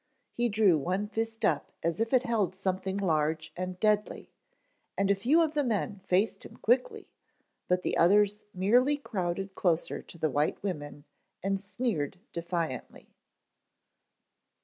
He 0.33 0.49
drew 0.49 0.79
one 0.79 1.05
fist 1.07 1.45
up 1.45 1.71
as 1.83 1.99
if 1.99 2.11
it 2.11 2.23
held 2.23 2.55
something 2.55 2.97
large 2.97 3.53
and 3.55 3.79
deadly, 3.79 4.31
and 4.97 5.11
a 5.11 5.13
few 5.13 5.43
of 5.43 5.53
the 5.53 5.63
men 5.63 5.99
faced 6.07 6.43
him 6.43 6.57
quickly, 6.57 7.11
but 7.67 7.83
the 7.83 7.95
others 7.95 8.41
merely 8.51 8.97
crowded 8.97 9.53
closer 9.53 10.01
to 10.01 10.17
the 10.17 10.31
white 10.31 10.63
women 10.63 11.05
and 11.43 11.61
sneered 11.61 12.17
defiantly. 12.33 13.13